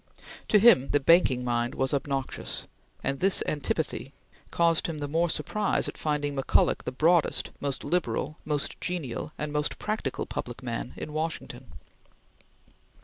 To 0.47 0.57
him, 0.57 0.87
the 0.89 0.99
banking 0.99 1.45
mind 1.45 1.75
was 1.75 1.93
obnoxious; 1.93 2.65
and 3.03 3.19
this 3.19 3.43
antipathy 3.45 4.13
caused 4.49 4.87
him 4.87 4.97
the 4.97 5.07
more 5.07 5.29
surprise 5.29 5.87
at 5.87 5.95
finding 5.95 6.35
McCulloch 6.35 6.85
the 6.85 6.91
broadest, 6.91 7.51
most 7.59 7.83
liberal, 7.83 8.39
most 8.43 8.81
genial, 8.81 9.31
and 9.37 9.53
most 9.53 9.77
practical 9.77 10.25
public 10.25 10.63
man 10.63 10.95
in 10.97 11.13
Washington. 11.13 11.73